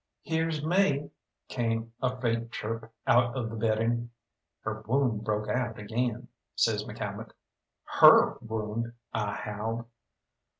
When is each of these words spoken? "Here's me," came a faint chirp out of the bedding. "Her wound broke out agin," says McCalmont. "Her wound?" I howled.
"Here's 0.23 0.65
me," 0.65 1.11
came 1.47 1.93
a 2.01 2.19
faint 2.19 2.51
chirp 2.51 2.91
out 3.05 3.37
of 3.37 3.51
the 3.51 3.55
bedding. 3.55 4.09
"Her 4.61 4.83
wound 4.87 5.23
broke 5.23 5.47
out 5.47 5.77
agin," 5.77 6.27
says 6.55 6.83
McCalmont. 6.85 7.33
"Her 7.83 8.35
wound?" 8.41 8.93
I 9.13 9.31
howled. 9.35 9.85